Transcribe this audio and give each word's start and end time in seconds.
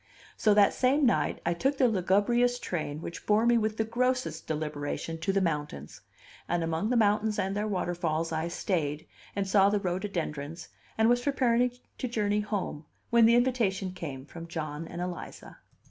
So 0.35 0.55
that 0.55 0.73
same 0.73 1.05
night 1.05 1.39
I 1.45 1.53
took 1.53 1.77
the 1.77 1.87
lugubrious 1.87 2.57
train 2.57 3.03
which 3.03 3.27
bore 3.27 3.45
me 3.45 3.55
with 3.59 3.77
the 3.77 3.83
grossest 3.83 4.47
deliberation 4.47 5.19
to 5.19 5.31
the 5.31 5.41
mountains; 5.41 6.01
and 6.49 6.63
among 6.63 6.89
the 6.89 6.97
mountains 6.97 7.37
and 7.37 7.55
their 7.55 7.67
waterfalls 7.67 8.31
I 8.31 8.47
stayed 8.47 9.05
and 9.35 9.47
saw 9.47 9.69
the 9.69 9.79
rhododendrons, 9.79 10.69
and 10.97 11.07
was 11.07 11.21
preparing 11.21 11.69
to 11.99 12.07
journey 12.07 12.39
home 12.39 12.85
when 13.11 13.27
the 13.27 13.35
invitation 13.35 13.91
came 13.93 14.25
from 14.25 14.47
John 14.47 14.87
and 14.87 15.01
Eliza. 15.01 15.59